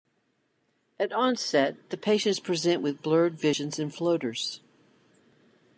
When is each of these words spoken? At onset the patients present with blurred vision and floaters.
At 0.99 1.11
onset 1.13 1.91
the 1.91 1.95
patients 1.95 2.39
present 2.39 2.81
with 2.81 3.03
blurred 3.03 3.35
vision 3.37 3.69
and 3.77 3.93
floaters. 3.93 4.59